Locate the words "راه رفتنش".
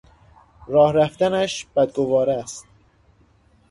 0.67-1.67